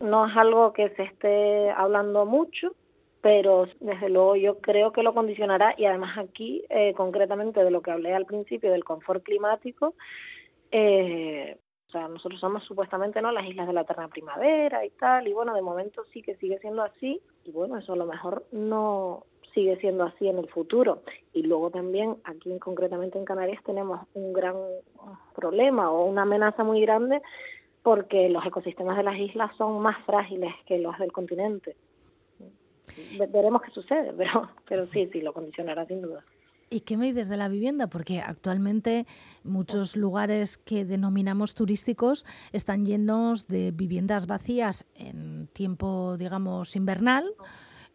No 0.01 0.27
es 0.27 0.37
algo 0.37 0.73
que 0.73 0.91
se 0.91 1.05
esté 1.05 1.71
hablando 1.71 2.27
mucho, 2.27 2.75
pero 3.23 3.67
desde 3.81 4.09
luego 4.09 4.37
yo 4.37 4.59
creo 4.61 4.93
que 4.93 5.03
lo 5.03 5.15
condicionará 5.15 5.75
y 5.77 5.87
además 5.87 6.19
aquí, 6.19 6.65
eh, 6.69 6.93
concretamente 6.95 7.65
de 7.65 7.71
lo 7.71 7.83
que 7.83 7.91
hablé 7.91 8.15
al 8.15 8.27
principio 8.27 8.71
del 8.71 8.85
confort 8.85 9.25
climático, 9.25 9.95
eh, 10.71 11.59
o 11.89 11.91
sea, 11.91 12.09
nosotros 12.09 12.41
somos 12.41 12.65
supuestamente 12.65 13.23
no 13.23 13.31
las 13.31 13.47
islas 13.47 13.67
de 13.67 13.73
la 13.73 13.83
eterna 13.83 14.09
primavera 14.09 14.85
y 14.85 14.91
tal, 14.91 15.29
y 15.29 15.33
bueno, 15.33 15.55
de 15.55 15.63
momento 15.63 16.05
sí 16.13 16.23
que 16.23 16.37
sigue 16.37 16.59
siendo 16.59 16.83
así, 16.83 17.21
y 17.45 17.53
bueno, 17.53 17.79
eso 17.79 17.93
a 17.93 17.97
lo 17.97 18.07
mejor 18.07 18.45
no 18.53 19.25
sigue 19.57 19.77
siendo 19.79 20.05
así 20.05 20.29
en 20.29 20.39
el 20.39 20.49
futuro. 20.49 21.03
Y 21.33 21.43
luego 21.43 21.71
también 21.71 22.19
aquí 22.25 22.57
concretamente 22.59 23.19
en 23.19 23.25
Canarias 23.25 23.63
tenemos 23.65 24.07
un 24.13 24.33
gran 24.35 24.57
problema 25.35 25.91
o 25.91 26.05
una 26.05 26.23
amenaza 26.23 26.63
muy 26.63 26.83
grande 26.83 27.23
porque 27.83 28.29
los 28.29 28.45
ecosistemas 28.45 28.97
de 28.99 29.05
las 29.05 29.19
islas 29.19 29.51
son 29.57 29.81
más 29.81 29.97
frágiles 30.05 30.53
que 30.67 30.79
los 30.79 30.99
del 30.99 31.11
continente. 31.11 31.77
Veremos 33.31 33.63
qué 33.63 33.71
sucede, 33.71 34.13
pero, 34.19 34.51
pero 34.69 34.87
sí, 34.87 35.09
sí, 35.13 35.23
lo 35.23 35.33
condicionará 35.33 35.87
sin 35.87 36.03
duda. 36.03 36.23
¿Y 36.69 36.81
qué 36.81 36.97
me 36.97 37.07
dices 37.07 37.29
de 37.29 37.37
la 37.37 37.49
vivienda? 37.49 37.87
Porque 37.87 38.21
actualmente 38.21 39.07
muchos 39.45 39.97
lugares 39.97 40.59
que 40.59 40.85
denominamos 40.85 41.55
turísticos 41.55 42.25
están 42.53 42.85
llenos 42.85 43.47
de 43.47 43.71
viviendas 43.71 44.27
vacías 44.27 44.87
en 44.95 45.49
tiempo, 45.53 46.17
digamos, 46.19 46.75
invernal 46.75 47.35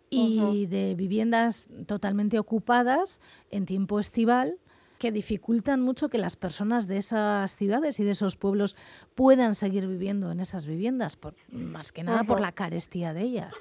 y 0.09 0.65
de 0.67 0.95
viviendas 0.95 1.69
totalmente 1.85 2.37
ocupadas 2.37 3.21
en 3.49 3.65
tiempo 3.65 3.99
estival 3.99 4.57
que 5.01 5.11
dificultan 5.11 5.81
mucho 5.81 6.09
que 6.09 6.19
las 6.19 6.35
personas 6.35 6.85
de 6.85 6.97
esas 6.97 7.55
ciudades 7.55 7.99
y 7.99 8.03
de 8.03 8.11
esos 8.11 8.35
pueblos 8.35 8.75
puedan 9.15 9.55
seguir 9.55 9.87
viviendo 9.87 10.31
en 10.31 10.39
esas 10.39 10.67
viviendas, 10.67 11.15
por, 11.15 11.33
más 11.51 11.91
que 11.91 12.03
nada 12.03 12.23
por 12.23 12.39
la 12.39 12.51
carestía 12.51 13.11
de 13.11 13.23
ellas. 13.23 13.55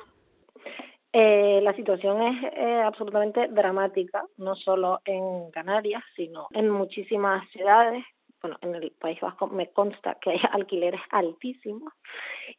Eh, 1.13 1.61
la 1.63 1.75
situación 1.75 2.23
es 2.23 2.53
eh, 2.55 2.83
absolutamente 2.85 3.49
dramática, 3.49 4.25
no 4.37 4.55
solo 4.55 5.01
en 5.05 5.51
Canarias, 5.51 6.05
sino 6.15 6.49
en 6.53 6.71
muchísimas 6.71 7.49
ciudades. 7.51 8.05
Bueno, 8.41 8.57
en 8.63 8.75
el 8.77 8.93
País 8.93 9.21
Vasco 9.21 9.49
me 9.49 9.71
consta 9.71 10.17
que 10.21 10.31
hay 10.31 10.41
alquileres 10.53 11.01
altísimos 11.11 11.93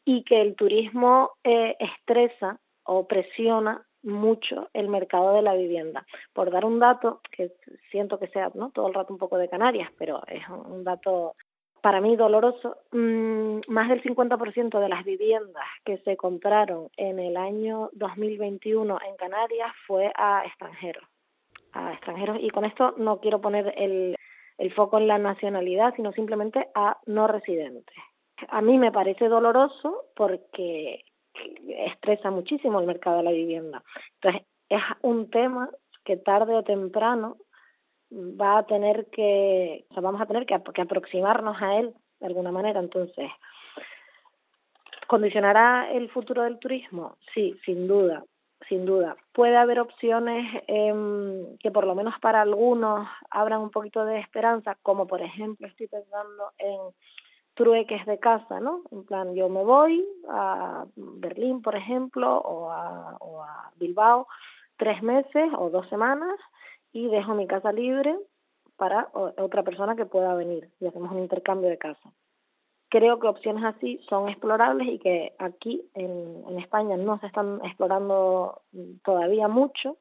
y 0.03 0.24
que 0.24 0.41
el 0.41 0.55
turismo 0.55 1.31
eh, 1.43 1.77
estresa 1.79 2.60
o 2.84 3.08
presiona 3.08 3.86
mucho 4.03 4.70
el 4.74 4.89
mercado 4.89 5.34
de 5.34 5.43
la 5.43 5.53
vivienda. 5.53 6.05
Por 6.34 6.51
dar 6.51 6.65
un 6.65 6.79
dato, 6.79 7.22
que 7.31 7.53
siento 7.89 8.20
que 8.20 8.27
sea 8.27 8.51
¿no? 8.53 8.72
todo 8.72 8.88
el 8.88 8.93
rato 8.93 9.13
un 9.13 9.20
poco 9.20 9.38
de 9.38 9.50
Canarias, 9.50 9.91
pero 9.98 10.24
es 10.27 10.48
un 10.50 10.84
dato 10.84 11.36
para 11.82 12.00
mí 12.00 12.16
doloroso, 12.16 12.78
mm, 12.92 13.62
más 13.68 13.90
del 13.90 14.02
50% 14.04 14.80
de 14.80 14.90
las 14.90 15.04
viviendas 15.04 15.66
que 15.84 15.98
se 16.00 16.16
compraron 16.16 16.90
en 16.98 17.20
el 17.20 17.38
año 17.38 17.90
2021 17.94 19.00
en 19.08 19.16
Canarias 19.18 19.72
fue 19.88 20.12
a 20.16 20.44
extranjeros, 20.46 21.04
a 21.74 21.94
extranjeros 21.94 22.38
y 22.40 22.50
con 22.50 22.66
esto 22.66 22.94
no 22.98 23.20
quiero 23.20 23.42
poner 23.42 23.74
el, 23.78 24.16
el 24.58 24.74
foco 24.74 25.00
en 25.00 25.08
la 25.08 25.18
nacionalidad, 25.18 25.96
sino 25.96 26.12
simplemente 26.12 26.68
a 26.76 26.98
no 27.08 27.28
residentes. 27.28 27.96
A 28.50 28.62
mí 28.62 28.78
me 28.78 28.92
parece 28.92 29.28
doloroso 29.28 30.06
porque 30.16 31.04
estresa 31.68 32.32
muchísimo 32.32 32.80
el 32.80 32.88
mercado 32.88 33.18
de 33.18 33.24
la 33.24 33.32
vivienda. 33.32 33.84
Entonces, 34.16 34.48
es 34.70 34.82
un 35.02 35.30
tema 35.30 35.70
que 36.04 36.18
tarde 36.18 36.56
o 36.56 36.64
temprano 36.64 37.38
va 38.12 38.60
a 38.60 38.63
tener 38.63 39.08
que, 39.08 39.86
o 39.89 39.94
sea, 39.94 40.01
vamos 40.01 40.22
a 40.22 40.25
tener 40.25 40.46
que, 40.46 40.53
aproximarnos 40.53 41.62
a 41.62 41.77
él 41.77 41.94
de 42.20 42.27
alguna 42.27 42.51
manera. 42.51 42.80
Entonces, 42.80 43.30
¿condicionará 45.08 45.91
el 45.91 46.10
futuro 46.10 46.44
del 46.44 46.60
turismo? 46.60 47.18
Sí, 47.34 47.58
sin 47.65 47.88
duda, 47.88 48.24
sin 48.68 48.86
duda. 48.86 49.15
Puede 49.34 49.58
haber 49.58 49.80
opciones 49.80 50.62
eh, 50.68 51.56
que 51.60 51.72
por 51.72 51.86
lo 51.86 51.96
menos 51.96 52.13
para 52.20 52.41
algunos 52.41 53.08
abran 53.30 53.62
un 53.62 53.72
poquito 53.72 54.06
de 54.06 54.20
esperanza, 54.20 54.77
como 54.84 55.08
por 55.08 55.22
ejemplo 55.22 55.68
estoy 55.68 55.88
pensando 55.88 56.51
en 56.58 56.80
trueques 57.53 58.06
de 58.06 58.18
casa, 58.18 58.60
¿no? 58.60 58.82
En 58.91 59.03
plan, 59.06 59.36
yo 59.36 59.50
me 59.50 59.63
voy 59.63 60.06
a 60.30 60.86
Berlín, 60.96 61.62
por 61.62 61.75
ejemplo, 61.75 62.38
o 62.38 62.72
a, 62.72 63.18
o 63.20 63.44
a 63.44 63.72
Bilbao 63.75 64.27
tres 64.77 65.03
meses 65.03 65.51
o 65.58 65.70
dos 65.70 65.88
semanas 65.89 66.39
y 66.93 67.07
dejo 67.07 67.33
mi 67.36 67.48
casa 67.48 67.71
libre 67.71 68.17
para 68.75 69.10
otra 69.13 69.63
persona 69.63 69.95
que 69.95 70.05
pueda 70.05 70.33
venir 70.33 70.69
y 70.79 70.88
hacemos 70.88 71.12
un 71.12 71.19
intercambio 71.19 71.69
de 71.69 71.77
casa. 71.77 72.12
Creo 72.89 73.19
que 73.19 73.27
opciones 73.27 73.63
así 73.63 74.00
son 74.10 74.27
explorables 74.27 74.88
y 74.88 75.00
que 75.00 75.33
aquí 75.39 75.89
en, 75.93 76.43
en 76.48 76.60
España 76.60 76.98
no 76.98 77.19
se 77.19 77.27
están 77.27 77.62
explorando 77.63 78.63
todavía 79.03 79.48
mucho, 79.48 79.98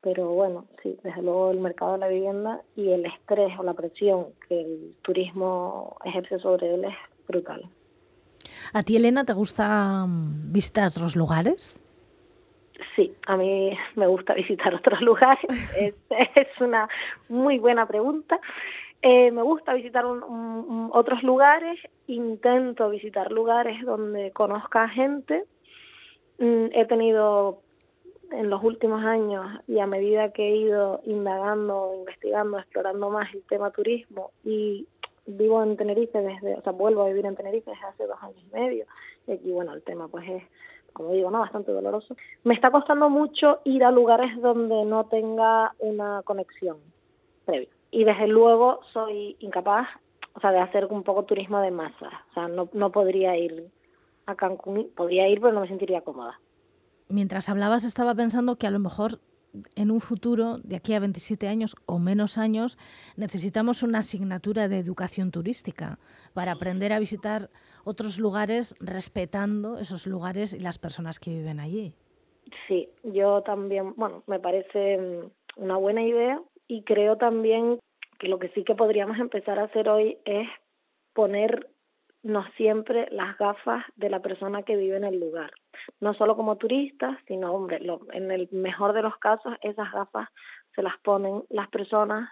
pero 0.00 0.30
bueno, 0.30 0.66
sí, 0.82 0.98
desde 1.02 1.22
luego 1.22 1.50
el 1.50 1.60
mercado 1.60 1.92
de 1.92 1.98
la 1.98 2.08
vivienda 2.08 2.62
y 2.74 2.90
el 2.90 3.06
estrés 3.06 3.58
o 3.58 3.62
la 3.62 3.74
presión 3.74 4.28
que 4.48 4.60
el 4.60 4.96
turismo 5.02 5.96
ejerce 6.04 6.38
sobre 6.38 6.74
él 6.74 6.84
es 6.84 6.94
brutal. 7.28 7.68
¿A 8.72 8.82
ti, 8.82 8.96
Elena, 8.96 9.24
te 9.24 9.32
gusta 9.32 10.04
mm, 10.06 10.52
visitar 10.52 10.88
otros 10.88 11.14
lugares? 11.16 11.80
Sí, 12.96 13.14
a 13.26 13.36
mí 13.36 13.76
me 13.96 14.06
gusta 14.06 14.34
visitar 14.34 14.74
otros 14.74 15.00
lugares. 15.02 15.44
es, 15.78 16.60
una 16.60 16.88
muy 17.28 17.58
buena 17.58 17.86
pregunta. 17.86 18.40
Eh, 19.00 19.30
me 19.32 19.42
gusta 19.42 19.74
visitar 19.74 20.04
otros 20.04 21.22
lugares, 21.22 21.80
intento 22.06 22.88
visitar 22.88 23.32
lugares 23.32 23.84
donde 23.84 24.30
conozca 24.30 24.88
gente. 24.88 25.44
Mm, 26.38 26.66
he 26.72 26.84
tenido 26.86 27.62
en 28.30 28.48
los 28.48 28.62
últimos 28.62 29.04
años 29.04 29.60
y 29.66 29.78
a 29.78 29.86
medida 29.86 30.32
que 30.32 30.48
he 30.48 30.56
ido 30.56 31.00
indagando, 31.04 31.94
investigando, 31.98 32.58
explorando 32.58 33.10
más 33.10 33.32
el 33.34 33.42
tema 33.44 33.70
turismo 33.70 34.30
y 34.44 34.86
vivo 35.26 35.62
en 35.62 35.76
Tenerife 35.76 36.18
desde, 36.18 36.54
o 36.56 36.62
sea, 36.62 36.72
vuelvo 36.72 37.02
a 37.02 37.08
vivir 37.08 37.26
en 37.26 37.36
Tenerife 37.36 37.70
desde 37.70 37.86
hace 37.86 38.06
dos 38.06 38.18
años 38.22 38.42
y 38.42 38.54
medio 38.54 38.86
y 39.26 39.32
aquí, 39.32 39.50
bueno, 39.50 39.74
el 39.74 39.82
tema 39.82 40.08
pues 40.08 40.28
es, 40.28 40.42
como 40.92 41.12
digo, 41.12 41.30
no 41.30 41.40
bastante 41.40 41.72
doloroso. 41.72 42.16
Me 42.44 42.54
está 42.54 42.70
costando 42.70 43.10
mucho 43.10 43.60
ir 43.64 43.84
a 43.84 43.90
lugares 43.90 44.40
donde 44.40 44.84
no 44.84 45.04
tenga 45.04 45.74
una 45.78 46.22
conexión 46.22 46.78
previa. 47.44 47.68
Y 47.90 48.04
desde 48.04 48.26
luego 48.26 48.80
soy 48.92 49.36
incapaz, 49.40 49.88
o 50.34 50.40
sea, 50.40 50.52
de 50.52 50.60
hacer 50.60 50.86
un 50.86 51.02
poco 51.02 51.24
turismo 51.24 51.60
de 51.60 51.70
masa, 51.70 52.08
o 52.30 52.34
sea, 52.34 52.48
no, 52.48 52.68
no 52.72 52.90
podría 52.90 53.36
ir 53.36 53.70
a 54.26 54.34
Cancún, 54.34 54.90
podría 54.96 55.28
ir 55.28 55.40
pero 55.40 55.52
no 55.52 55.60
me 55.60 55.68
sentiría 55.68 56.00
cómoda. 56.00 56.40
Mientras 57.08 57.48
hablabas 57.48 57.84
estaba 57.84 58.14
pensando 58.14 58.56
que 58.56 58.66
a 58.66 58.70
lo 58.70 58.78
mejor 58.78 59.18
en 59.76 59.90
un 59.90 60.00
futuro, 60.00 60.58
de 60.58 60.76
aquí 60.76 60.94
a 60.94 61.00
27 61.00 61.48
años 61.48 61.76
o 61.86 61.98
menos 61.98 62.38
años, 62.38 62.78
necesitamos 63.16 63.82
una 63.82 63.98
asignatura 63.98 64.68
de 64.68 64.78
educación 64.78 65.30
turística 65.30 65.98
para 66.34 66.52
aprender 66.52 66.92
a 66.92 66.98
visitar 66.98 67.50
otros 67.84 68.18
lugares 68.18 68.74
respetando 68.80 69.78
esos 69.78 70.06
lugares 70.06 70.54
y 70.54 70.60
las 70.60 70.78
personas 70.78 71.18
que 71.18 71.30
viven 71.30 71.60
allí. 71.60 71.94
Sí, 72.68 72.88
yo 73.02 73.42
también, 73.42 73.94
bueno, 73.96 74.22
me 74.26 74.38
parece 74.38 74.98
mm, 74.98 75.62
una 75.62 75.76
buena 75.76 76.02
idea 76.02 76.40
y 76.68 76.82
creo 76.82 77.16
también 77.16 77.78
que 78.18 78.28
lo 78.28 78.38
que 78.38 78.48
sí 78.50 78.64
que 78.64 78.74
podríamos 78.74 79.18
empezar 79.18 79.58
a 79.58 79.64
hacer 79.64 79.88
hoy 79.88 80.18
es 80.24 80.48
ponernos 82.22 82.52
siempre 82.56 83.08
las 83.10 83.36
gafas 83.38 83.84
de 83.96 84.08
la 84.08 84.20
persona 84.20 84.62
que 84.62 84.76
vive 84.76 84.96
en 84.96 85.04
el 85.04 85.18
lugar. 85.18 85.50
No 86.00 86.14
solo 86.14 86.36
como 86.36 86.56
turistas, 86.56 87.18
sino, 87.26 87.52
hombre, 87.52 87.80
en 88.12 88.30
el 88.30 88.48
mejor 88.52 88.92
de 88.92 89.02
los 89.02 89.16
casos, 89.18 89.54
esas 89.60 89.90
gafas 89.92 90.28
se 90.74 90.82
las 90.82 90.98
ponen 90.98 91.42
las 91.50 91.68
personas 91.68 92.30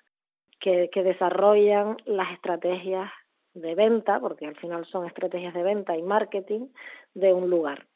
que, 0.60 0.90
que 0.92 1.02
desarrollan 1.02 1.96
las 2.04 2.32
estrategias 2.32 3.10
de 3.54 3.74
venta, 3.74 4.20
porque 4.20 4.46
al 4.46 4.56
final 4.56 4.86
son 4.86 5.06
estrategias 5.06 5.54
de 5.54 5.62
venta 5.62 5.96
y 5.96 6.02
marketing 6.02 6.68
de 7.14 7.32
un 7.32 7.50
lugar. 7.50 7.86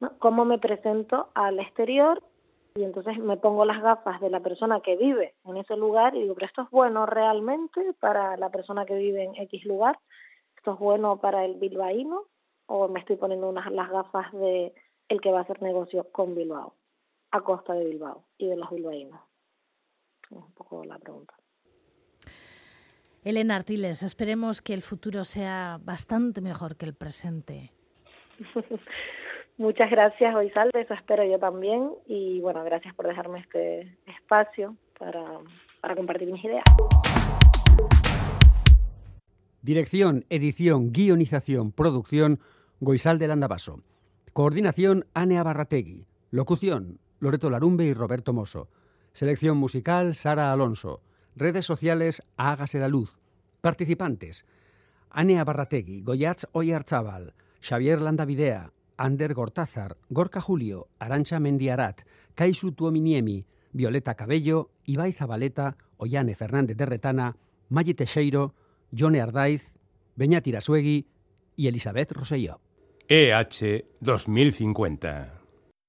¿no? 0.00 0.16
¿Cómo 0.18 0.44
me 0.44 0.58
presento 0.58 1.30
al 1.34 1.58
exterior? 1.58 2.22
Y 2.76 2.84
entonces 2.84 3.18
me 3.18 3.36
pongo 3.36 3.64
las 3.64 3.82
gafas 3.82 4.20
de 4.20 4.30
la 4.30 4.38
persona 4.38 4.80
que 4.80 4.94
vive 4.94 5.34
en 5.44 5.56
ese 5.56 5.76
lugar 5.76 6.14
y 6.14 6.22
digo, 6.22 6.34
pero 6.34 6.46
esto 6.46 6.62
es 6.62 6.70
bueno 6.70 7.06
realmente 7.06 7.80
para 7.98 8.36
la 8.36 8.50
persona 8.50 8.84
que 8.84 8.94
vive 8.94 9.24
en 9.24 9.34
X 9.34 9.64
lugar, 9.64 9.98
esto 10.58 10.74
es 10.74 10.78
bueno 10.78 11.20
para 11.20 11.44
el 11.44 11.54
bilbaíno, 11.54 12.24
o 12.66 12.88
me 12.88 13.00
estoy 13.00 13.16
poniendo 13.16 13.48
unas 13.48 13.70
las 13.72 13.88
gafas 13.88 14.32
de 14.32 14.74
el 15.08 15.20
que 15.20 15.30
va 15.30 15.38
a 15.38 15.42
hacer 15.42 15.62
negocio 15.62 16.10
con 16.12 16.34
Bilbao, 16.34 16.74
a 17.30 17.40
costa 17.40 17.72
de 17.74 17.86
Bilbao 17.86 18.24
y 18.36 18.48
de 18.48 18.56
los 18.56 18.68
bilbaínos. 18.70 19.20
Es 20.24 20.36
un 20.36 20.52
poco 20.52 20.84
la 20.84 20.98
pregunta. 20.98 21.34
Elena 23.24 23.56
Artiles, 23.56 24.02
esperemos 24.02 24.60
que 24.60 24.74
el 24.74 24.82
futuro 24.82 25.24
sea 25.24 25.78
bastante 25.82 26.40
mejor 26.40 26.76
que 26.76 26.86
el 26.86 26.94
presente. 26.94 27.72
Muchas 29.56 29.90
gracias, 29.90 30.34
Oisalde, 30.34 30.82
eso 30.82 30.94
espero 30.94 31.24
yo 31.24 31.38
también. 31.38 31.90
Y 32.06 32.40
bueno, 32.40 32.62
gracias 32.64 32.94
por 32.94 33.06
dejarme 33.06 33.40
este 33.40 33.96
espacio 34.06 34.76
para, 34.98 35.24
para 35.80 35.96
compartir 35.96 36.30
mis 36.30 36.44
ideas. 36.44 36.64
Dirección, 39.62 40.24
edición, 40.30 40.92
guionización, 40.92 41.72
producción, 41.72 42.38
Goizal 42.80 43.18
del 43.18 43.32
Andabaso. 43.32 43.82
Coordinación, 44.32 45.06
Anea 45.14 45.42
Barrategui. 45.42 46.06
Locución, 46.30 47.00
Loreto 47.18 47.50
Larumbe 47.50 47.84
y 47.86 47.92
Roberto 47.92 48.32
Mosso. 48.32 48.68
Selección 49.12 49.56
musical, 49.56 50.14
Sara 50.14 50.52
Alonso. 50.52 51.00
Redes 51.34 51.66
sociales, 51.66 52.22
Hágase 52.36 52.78
la 52.78 52.86
Luz. 52.86 53.18
Participantes, 53.60 54.44
Anea 55.10 55.42
Barrategui, 55.42 56.02
Goyatz 56.02 56.46
Oyarzábal, 56.52 57.34
Xavier 57.60 58.00
Landavidea, 58.00 58.72
Ander 58.96 59.34
Gortázar, 59.34 59.96
Gorka 60.08 60.40
Julio, 60.40 60.86
Arancha 61.00 61.40
Mendiarat, 61.40 62.02
Kaisu 62.36 62.72
Tuominiemi, 62.72 63.44
Violeta 63.72 64.14
Cabello, 64.14 64.70
Ibai 64.84 65.12
Zabaleta, 65.12 65.76
Ollane 65.96 66.36
Fernández 66.36 66.76
de 66.76 66.86
Retana, 66.86 67.36
Maggi 67.68 67.94
Teixeiro, 67.94 68.54
Jone 68.96 69.20
Ardaiz, 69.20 69.72
Beñat 70.16 70.46
Irasuegui 70.46 71.06
y 71.56 71.68
Elizabeth 71.68 72.12
Rosselló. 72.12 72.60
EH 73.08 73.84
2050 74.00 75.37